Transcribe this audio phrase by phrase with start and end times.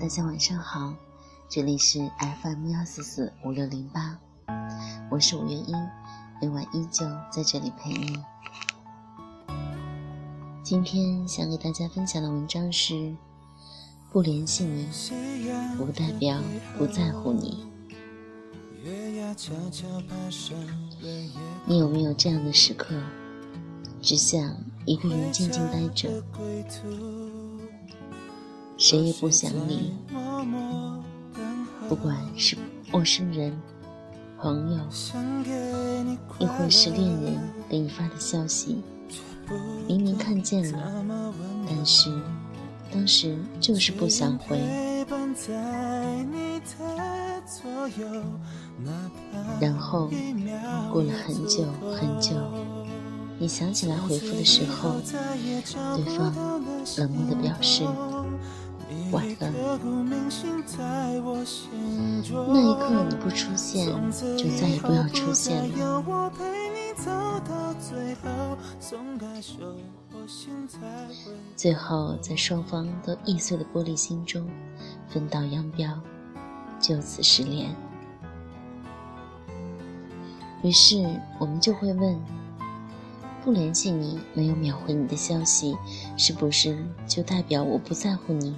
[0.00, 0.94] 大家晚上好，
[1.46, 2.10] 这里是
[2.42, 4.18] FM 幺四四五六零八，
[5.10, 5.76] 我是五月英，
[6.40, 8.18] 每晚依旧在这里陪你。
[10.62, 13.14] 今天想给大家分享的文章是：
[14.10, 14.88] 不联系你，
[15.76, 16.40] 不代表
[16.78, 17.66] 不在乎你。
[21.66, 22.94] 你有没有这样的时刻，
[24.00, 24.56] 只想
[24.86, 26.08] 一个人静静待着？
[28.80, 29.92] 谁也不想你，
[31.86, 32.56] 不管是
[32.90, 33.54] 陌生人、
[34.38, 34.80] 朋友，
[36.38, 38.82] 亦或是恋人给你发的消息，
[39.86, 41.04] 明明看见了，
[41.68, 42.10] 但是
[42.90, 44.58] 当时就是不想回。
[49.60, 50.10] 然后
[50.90, 52.34] 过了很久很久，
[53.38, 54.94] 你想起来回复的时候，
[55.96, 56.34] 对方
[56.96, 57.84] 冷漠的表示。
[59.10, 59.78] 晚了，
[62.48, 63.86] 那一刻你不出现，
[64.36, 66.02] 就再也不要出现了。
[71.56, 74.46] 最后，在双方都易碎的玻璃心中，
[75.08, 75.98] 分道扬镳，
[76.78, 77.74] 就此失联。
[80.62, 82.20] 于是，我们就会问：
[83.42, 85.74] 不联系你，没有秒回你的消息，
[86.18, 88.54] 是不是就代表我不在乎你？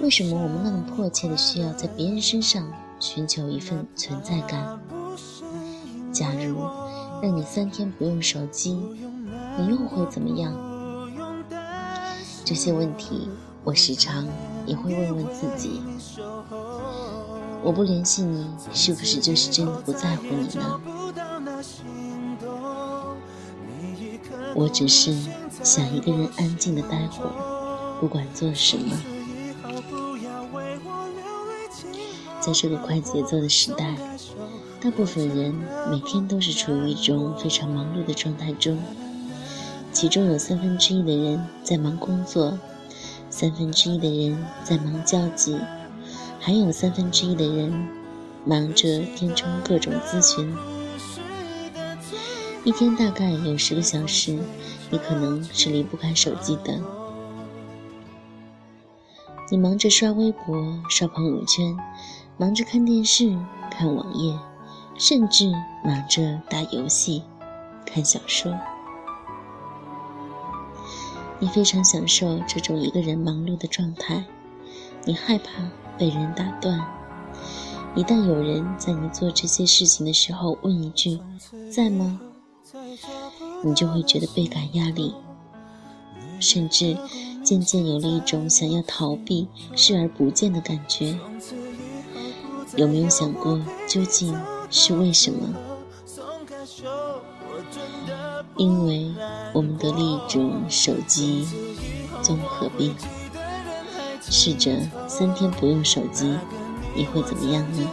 [0.00, 2.66] 为什么我们那么迫切的需要在别人身上
[2.98, 4.80] 寻求一份存在感？
[6.12, 6.56] 假如
[7.22, 8.72] 让你三天不用手机，
[9.58, 10.52] 你又会怎么样？
[12.44, 13.28] 这些问题，
[13.62, 14.26] 我时常
[14.66, 15.82] 也会问问自己。
[17.62, 20.80] 我不联系你，是不是就是真的不在乎你呢？
[24.54, 25.14] 我只是
[25.62, 28.96] 想一个人安静的待会儿，不管做什么。
[32.40, 33.94] 在这个快节奏的时代，
[34.80, 35.54] 大部分人
[35.90, 38.78] 每天都是处于一种非常忙碌的状态中，
[39.92, 42.58] 其中有三分之一的人在忙工作，
[43.28, 45.58] 三分之一的人在忙交际，
[46.40, 47.88] 还有三分之一的人
[48.46, 50.56] 忙着填充各种咨询。
[52.64, 54.38] 一天大概有十个小时，
[54.90, 56.80] 你可能是离不开手机的。
[59.50, 61.76] 你忙着刷微博、刷朋友圈。
[62.40, 63.38] 忙着看电视、
[63.70, 64.34] 看网页，
[64.96, 65.52] 甚至
[65.84, 67.22] 忙着打游戏、
[67.84, 68.58] 看小说。
[71.38, 74.24] 你非常享受这种一个人忙碌的状态，
[75.04, 75.68] 你害怕
[75.98, 76.82] 被人打断。
[77.94, 81.20] 一旦有人在你做这些事情的时候问一句
[81.70, 82.18] “在吗”，
[83.62, 85.14] 你就会觉得倍感压力，
[86.40, 86.96] 甚至
[87.44, 89.46] 渐渐有了一种想要逃避、
[89.76, 91.18] 视而不见的感觉。
[92.76, 94.38] 有没有想过，究竟
[94.70, 95.54] 是为什么？
[98.56, 99.12] 因为
[99.52, 101.46] 我们得了一种手机
[102.22, 102.94] 综合病。
[104.22, 104.78] 试着
[105.08, 106.38] 三天不用手机，
[106.94, 107.90] 你会怎么样呢？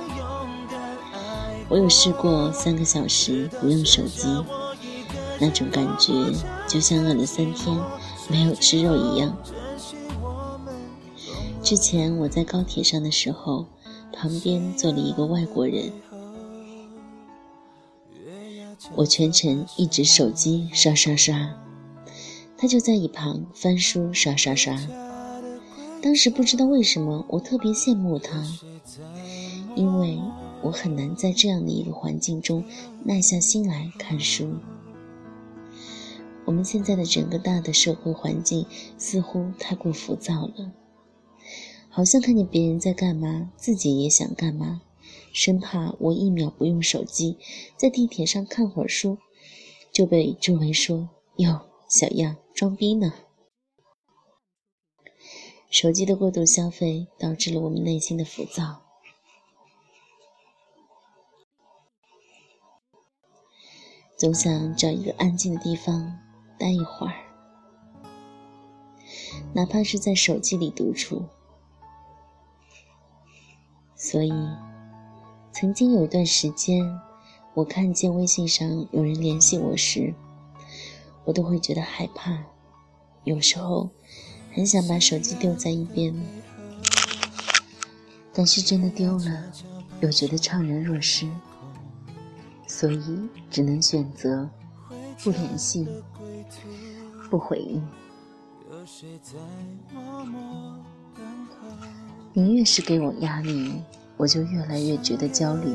[1.70, 4.28] 我有试过三个小时不用手机，
[5.40, 6.14] 那种感觉
[6.68, 7.76] 就像饿了三天
[8.30, 9.36] 没有吃肉一样。
[11.64, 13.66] 之前我在高铁上的时候。
[14.14, 15.92] 旁边坐了一个外国人，
[18.96, 21.56] 我全程一直手机刷刷刷，
[22.58, 24.76] 他就在一旁翻书刷刷刷。
[26.02, 28.44] 当时不知道为什么，我特别羡慕他，
[29.76, 30.20] 因为
[30.62, 32.64] 我很难在这样的一个环境中
[33.04, 34.56] 耐下心来看书。
[36.46, 38.66] 我们现在的整个大的社会环境
[38.98, 40.72] 似乎太过浮躁了。
[41.98, 44.84] 好像看见别人在干嘛，自己也想干嘛，
[45.34, 47.40] 生怕我一秒不用手机，
[47.76, 49.18] 在地铁上看会儿书，
[49.92, 53.16] 就被周围说：“哟，小样，装逼呢。”
[55.72, 58.84] 手机的过度消费导致了我们内心的浮躁，
[64.16, 66.20] 总想找一个安静的地方
[66.60, 67.16] 待一会儿，
[69.56, 71.26] 哪怕是在手机里独处。
[74.10, 74.32] 所以，
[75.52, 76.98] 曾经有一段时间，
[77.54, 80.14] 我看见微信上有人联系我时，
[81.26, 82.42] 我都会觉得害怕。
[83.26, 83.90] 有时候，
[84.54, 86.16] 很想把手机丢在一边，
[88.32, 89.52] 但是真的丢了，
[90.00, 91.28] 又觉得怅然若失，
[92.66, 94.50] 所以只能选择
[95.22, 95.86] 不联系、
[97.30, 97.86] 不回应。
[98.72, 99.34] 有谁在
[99.94, 100.78] 默默
[102.38, 103.82] 你越是给我压力，
[104.16, 105.74] 我就越来越觉得焦虑。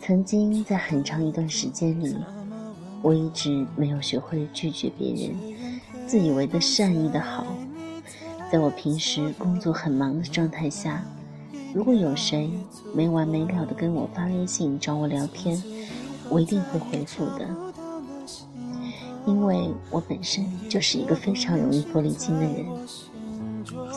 [0.00, 2.16] 曾经在很长一段时间里，
[3.02, 5.34] 我一直没有学会拒绝别人，
[6.06, 7.44] 自以为的善意的好。
[8.52, 11.04] 在我平时工作很忙的状态下，
[11.74, 12.48] 如果有谁
[12.94, 15.60] 没完没了的跟我发微信找我聊天，
[16.28, 17.48] 我一定会回复的，
[19.26, 22.64] 因为我本身就是一个非常容易玻璃心的人。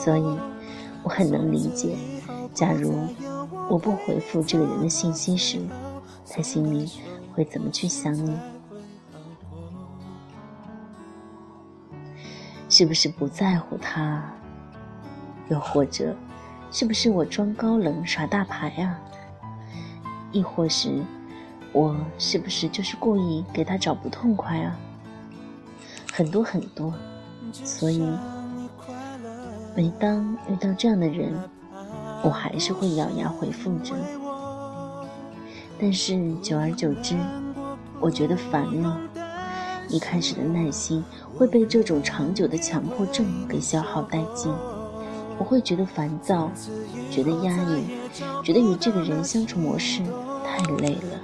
[0.03, 0.23] 所以，
[1.03, 1.95] 我很能理解，
[2.55, 2.91] 假如
[3.69, 5.61] 我不回复这个人的信息时，
[6.27, 6.89] 他心里
[7.35, 8.35] 会怎么去想你？
[12.67, 14.23] 是不是不在乎他？
[15.49, 16.15] 又或者，
[16.71, 18.99] 是不是我装高冷耍大牌啊？
[20.31, 21.03] 亦或是，
[21.73, 24.75] 我是不是就是故意给他找不痛快啊？
[26.11, 26.91] 很多很多，
[27.53, 28.01] 所以。
[29.75, 31.33] 每当遇到这样的人，
[32.23, 33.95] 我还是会咬牙回复着。
[35.79, 37.15] 但是久而久之，
[37.99, 38.99] 我觉得烦了。
[39.87, 41.03] 一开始的耐心
[41.35, 44.51] 会被这种长久的强迫症给消耗殆尽。
[45.37, 46.51] 我会觉得烦躁，
[47.09, 47.83] 觉得压抑，
[48.43, 50.01] 觉得与这个人相处模式
[50.45, 51.19] 太累了。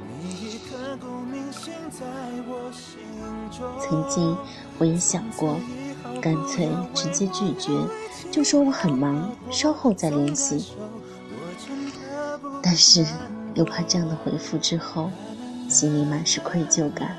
[3.79, 4.35] 曾经
[4.79, 5.59] 我也想过，
[6.19, 7.71] 干脆直接拒绝。
[8.37, 10.67] 就说我很忙，稍后再联系。
[12.61, 13.03] 但是
[13.55, 15.09] 又怕这样的回复之后，
[15.67, 17.17] 心里满是愧疚感。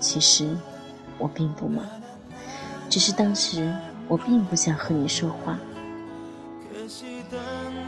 [0.00, 0.56] 其实
[1.18, 1.84] 我并不忙，
[2.88, 3.70] 只是当时
[4.08, 5.58] 我并不想和你说话。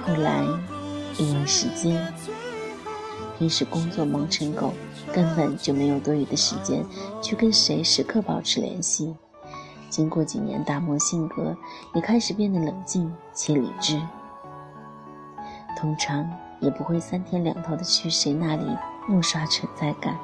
[0.06, 0.44] 后来
[1.16, 2.12] 因为时间，
[3.38, 4.74] 平时工作忙成狗，
[5.14, 6.84] 根本就没有多余的时间
[7.22, 9.14] 去跟谁时刻保持联系。
[9.92, 11.54] 经过几年打磨，性格
[11.92, 14.00] 也开始变得冷静且理智。
[15.76, 16.26] 通常
[16.60, 18.64] 也不会三天两头的去谁那里
[19.06, 20.18] 怒刷存在感。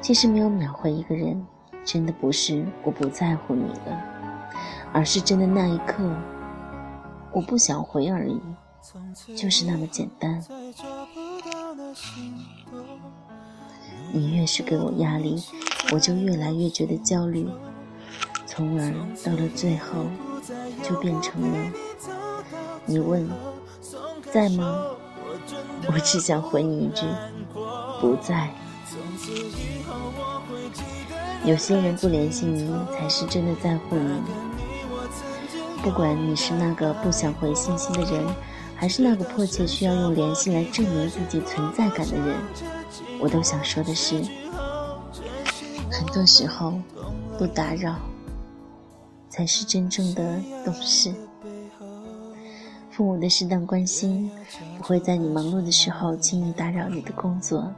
[0.00, 1.46] 其实没有秒回一个人，
[1.84, 4.02] 真的不是我不在乎你了，
[4.90, 6.02] 而是真的那一刻
[7.32, 8.40] 我不想回而已，
[9.36, 10.42] 就是那么简单。
[14.10, 15.42] 你越是给我压力。
[15.92, 17.46] 我就越来越觉得焦虑，
[18.46, 18.90] 从而
[19.22, 20.06] 到了最后，
[20.82, 21.72] 就变成了
[22.86, 23.28] 你问
[24.32, 24.86] 在吗？
[25.86, 27.02] 我只想回你一句
[28.00, 28.50] 不在。
[31.44, 34.22] 有些人不联系你，才是真的在乎你。
[35.82, 38.24] 不管你是那个不想回信息的人，
[38.76, 42.36] 还是那个迫切需要用联系来证明自己存在感的人，
[43.20, 44.24] 我都想说的是。
[46.12, 46.74] 多时候，
[47.38, 47.96] 不打扰
[49.30, 51.12] 才是真正的懂事。
[52.90, 54.30] 父母的适当关心，
[54.76, 57.72] 不会在你忙碌的时候轻易打扰你的工作，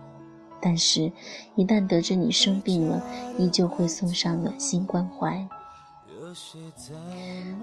[0.61, 1.13] 但是，
[1.55, 3.01] 一旦得知你生病了，
[3.39, 5.47] 依旧会送上暖心关怀。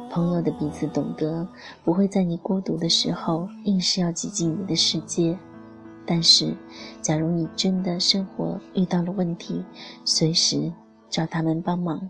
[0.10, 1.46] 朋友的彼此懂得，
[1.84, 5.38] 不会在你孤独的时候硬是要挤进你的世界。
[6.06, 6.56] 但是，
[7.02, 9.64] 假如你真的生活遇到了问题，
[10.04, 10.74] 随时
[11.10, 12.10] 找他们帮忙，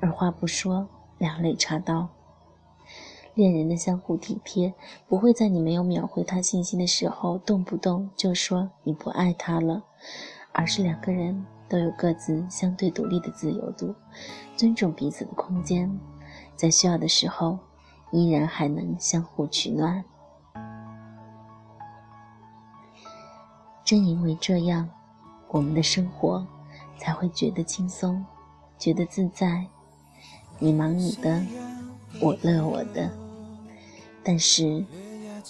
[0.00, 2.08] 二话不说，两肋插刀。
[3.34, 4.74] 恋人的相互体贴，
[5.06, 9.84] 不会在你没有秒回他信息的时候，动不动就说你不爱他了，
[10.52, 13.94] 而是两个人都有各自相对独立的自由度，
[14.56, 15.98] 尊重彼此的空间，
[16.56, 17.58] 在需要的时候，
[18.10, 20.04] 依然还能相互取暖。
[23.90, 24.88] 正因为这样，
[25.48, 26.46] 我们的生活
[26.96, 28.24] 才会觉得轻松，
[28.78, 29.66] 觉得自在。
[30.60, 31.42] 你忙你的，
[32.20, 33.10] 我乐我的。
[34.22, 34.84] 但是，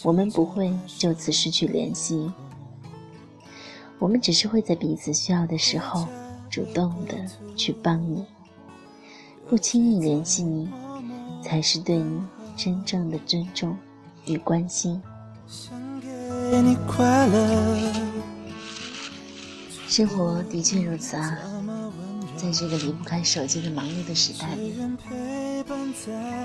[0.02, 2.32] 我们不会就此失去联系。
[3.99, 6.09] 我们只是会在彼此需要的时候，
[6.49, 7.18] 主动的
[7.54, 8.25] 去帮你。
[9.50, 10.66] 不轻易联系你，
[11.42, 12.23] 才是对你
[12.56, 13.76] 真正的尊重
[14.25, 14.99] 与关心。
[19.90, 21.37] 生活的确如此啊，
[22.37, 24.73] 在这个离不开手机的忙碌的时代里，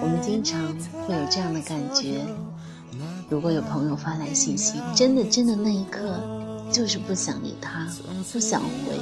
[0.01, 0.59] 我们经常
[1.07, 2.25] 会有这样的感觉：
[3.29, 6.19] 如果有朋友发来信息，真的真的那一刻
[6.71, 7.87] 就是不想理他，
[8.33, 8.99] 不想回，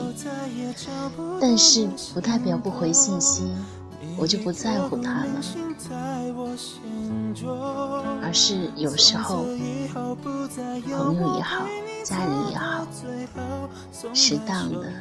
[1.39, 3.49] 但是不代表不回信息，
[4.17, 5.41] 我就不在乎他了，
[8.21, 9.45] 而是有时候
[10.83, 11.65] 朋友也好。
[12.03, 12.85] 家人也好，
[14.13, 14.91] 适当的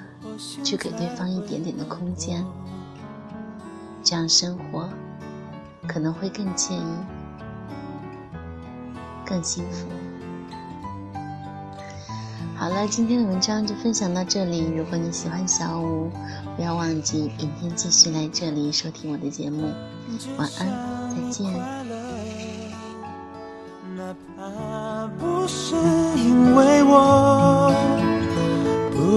[0.63, 2.45] 去给对方一点点的空间，
[4.03, 4.89] 这样生活
[5.87, 6.85] 可能会更惬意，
[9.27, 9.89] 更幸福。
[12.57, 14.61] 好了，今天的文章就分享到这里。
[14.61, 16.09] 如果你喜欢小五，
[16.57, 19.73] 不要忘记明天继续来这里收听我的节目。
[20.39, 20.69] 晚安，
[21.11, 21.92] 再见。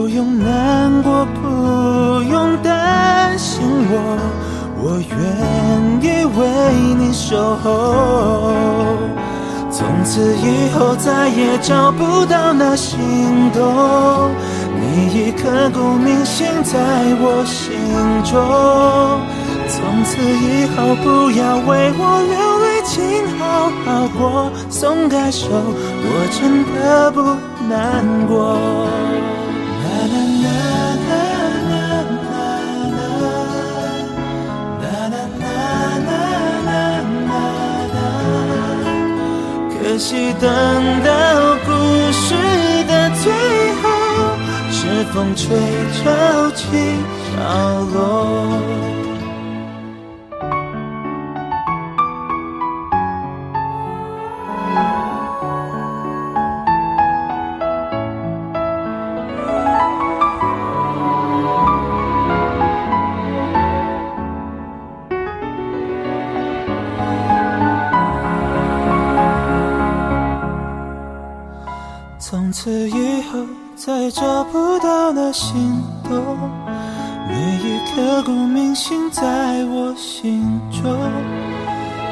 [0.05, 3.95] 不用难过，不用担心我，
[4.79, 5.09] 我愿
[5.99, 6.45] 意为
[6.99, 7.65] 你守候。
[9.71, 12.99] 从此以后再也找不到那心
[13.51, 14.29] 动，
[14.79, 16.77] 你已刻骨铭心在
[17.19, 17.73] 我心
[18.23, 18.37] 中。
[19.67, 27.23] 从此以后不要为我流泪，请好好过，松开手，我真的不
[27.67, 28.55] 难过。
[39.95, 40.51] 可惜等
[41.05, 41.71] 到故
[42.11, 42.35] 事
[42.83, 43.31] 的最
[43.81, 43.83] 后，
[44.69, 45.55] 是风吹
[45.93, 46.67] 潮起
[47.31, 48.74] 潮落。
[72.95, 73.39] 以后
[73.75, 75.53] 再找不到那心
[76.07, 76.39] 动，
[77.29, 79.21] 你已刻骨铭心在
[79.65, 80.81] 我心中。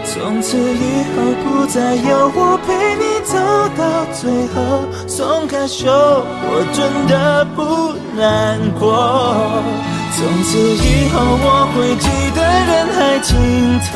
[0.05, 3.39] 从此以后不再有我陪你走
[3.77, 8.83] 到最后，松开手我真的不难过。
[10.15, 13.31] 从此以后我会记得人海尽
[13.89, 13.95] 头，